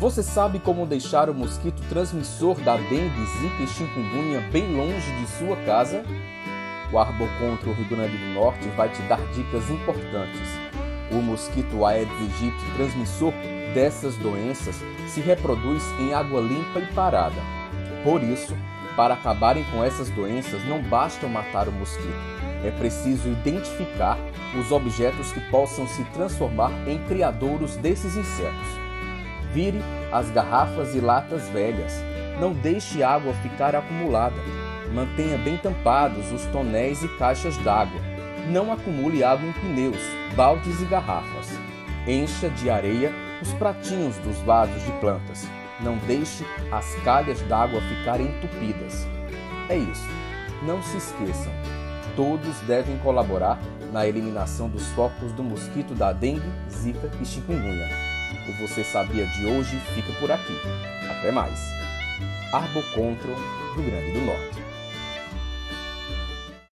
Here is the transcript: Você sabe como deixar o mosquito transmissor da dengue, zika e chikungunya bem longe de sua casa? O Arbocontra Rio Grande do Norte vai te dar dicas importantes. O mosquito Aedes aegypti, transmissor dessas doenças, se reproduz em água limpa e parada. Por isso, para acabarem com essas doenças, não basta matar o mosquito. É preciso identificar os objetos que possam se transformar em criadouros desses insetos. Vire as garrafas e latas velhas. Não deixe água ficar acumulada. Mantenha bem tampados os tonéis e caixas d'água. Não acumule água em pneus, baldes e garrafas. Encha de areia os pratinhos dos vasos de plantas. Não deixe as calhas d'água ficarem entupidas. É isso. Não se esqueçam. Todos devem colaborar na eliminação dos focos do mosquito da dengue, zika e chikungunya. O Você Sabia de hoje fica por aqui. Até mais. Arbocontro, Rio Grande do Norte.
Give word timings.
Você 0.00 0.22
sabe 0.22 0.58
como 0.58 0.86
deixar 0.86 1.28
o 1.28 1.34
mosquito 1.34 1.82
transmissor 1.90 2.58
da 2.62 2.74
dengue, 2.74 3.26
zika 3.38 3.62
e 3.62 3.66
chikungunya 3.66 4.40
bem 4.50 4.74
longe 4.74 5.12
de 5.20 5.26
sua 5.26 5.54
casa? 5.66 6.02
O 6.90 6.98
Arbocontra 6.98 7.70
Rio 7.70 7.84
Grande 7.86 8.16
do 8.16 8.32
Norte 8.32 8.66
vai 8.68 8.88
te 8.88 9.02
dar 9.02 9.20
dicas 9.34 9.68
importantes. 9.68 10.48
O 11.12 11.16
mosquito 11.16 11.84
Aedes 11.84 12.10
aegypti, 12.14 12.76
transmissor 12.76 13.30
dessas 13.74 14.16
doenças, 14.16 14.82
se 15.06 15.20
reproduz 15.20 15.84
em 16.00 16.14
água 16.14 16.40
limpa 16.40 16.80
e 16.80 16.86
parada. 16.94 17.36
Por 18.02 18.22
isso, 18.22 18.56
para 18.96 19.12
acabarem 19.12 19.64
com 19.64 19.84
essas 19.84 20.08
doenças, 20.08 20.64
não 20.64 20.80
basta 20.82 21.28
matar 21.28 21.68
o 21.68 21.72
mosquito. 21.72 22.08
É 22.64 22.70
preciso 22.70 23.28
identificar 23.28 24.16
os 24.58 24.72
objetos 24.72 25.30
que 25.30 25.40
possam 25.50 25.86
se 25.86 26.02
transformar 26.04 26.72
em 26.88 26.98
criadouros 27.04 27.76
desses 27.76 28.16
insetos. 28.16 28.89
Vire 29.52 29.80
as 30.12 30.30
garrafas 30.30 30.94
e 30.94 31.00
latas 31.00 31.48
velhas. 31.48 31.92
Não 32.40 32.52
deixe 32.52 33.02
água 33.02 33.32
ficar 33.34 33.74
acumulada. 33.74 34.36
Mantenha 34.92 35.38
bem 35.38 35.56
tampados 35.56 36.32
os 36.32 36.44
tonéis 36.46 37.02
e 37.02 37.08
caixas 37.16 37.56
d'água. 37.58 38.00
Não 38.48 38.72
acumule 38.72 39.22
água 39.22 39.48
em 39.48 39.52
pneus, 39.52 40.00
baldes 40.34 40.80
e 40.80 40.84
garrafas. 40.84 41.48
Encha 42.06 42.48
de 42.48 42.70
areia 42.70 43.12
os 43.42 43.52
pratinhos 43.54 44.16
dos 44.18 44.36
vasos 44.38 44.82
de 44.84 44.92
plantas. 44.92 45.46
Não 45.80 45.96
deixe 45.98 46.44
as 46.72 46.94
calhas 47.02 47.40
d'água 47.42 47.80
ficarem 47.80 48.26
entupidas. 48.26 49.06
É 49.68 49.76
isso. 49.76 50.08
Não 50.62 50.82
se 50.82 50.96
esqueçam. 50.96 51.52
Todos 52.16 52.58
devem 52.66 52.98
colaborar 52.98 53.58
na 53.92 54.06
eliminação 54.06 54.68
dos 54.68 54.86
focos 54.88 55.32
do 55.32 55.42
mosquito 55.42 55.94
da 55.94 56.12
dengue, 56.12 56.50
zika 56.70 57.10
e 57.20 57.24
chikungunya. 57.24 58.09
O 58.50 58.52
Você 58.54 58.82
Sabia 58.82 59.26
de 59.26 59.46
hoje 59.46 59.78
fica 59.94 60.12
por 60.14 60.30
aqui. 60.32 60.56
Até 61.08 61.30
mais. 61.30 61.70
Arbocontro, 62.52 63.32
Rio 63.76 63.84
Grande 63.84 64.10
do 64.10 64.20
Norte. 64.22 64.69